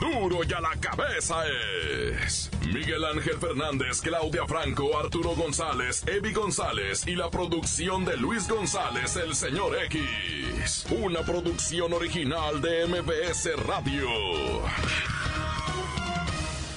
Duro 0.00 0.40
y 0.48 0.52
a 0.52 0.60
la 0.60 0.74
cabeza 0.80 1.44
es 1.46 2.50
Miguel 2.72 3.04
Ángel 3.04 3.38
Fernández, 3.38 4.00
Claudia 4.00 4.46
Franco, 4.46 4.98
Arturo 4.98 5.34
González, 5.34 6.02
Evi 6.06 6.32
González 6.32 7.06
y 7.06 7.14
la 7.14 7.30
producción 7.30 8.04
de 8.04 8.16
Luis 8.16 8.48
González, 8.48 9.16
el 9.16 9.34
señor 9.34 9.76
X. 9.84 10.86
Una 10.90 11.20
producción 11.20 11.92
original 11.92 12.62
de 12.62 12.86
MBS 12.86 13.56
Radio. 13.66 14.08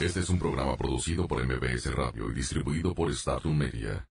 Este 0.02 0.20
es 0.20 0.30
un 0.30 0.38
programa 0.38 0.76
producido 0.76 1.28
por 1.28 1.44
MBS 1.44 1.94
Radio 1.96 2.30
y 2.30 2.34
distribuido 2.34 2.94
por 2.94 3.14
Statum 3.16 3.58
Media. 3.58 4.06